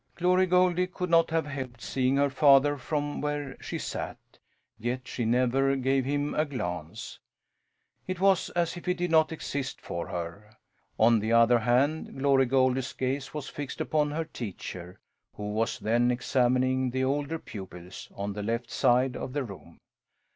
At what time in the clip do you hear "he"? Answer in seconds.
8.87-8.95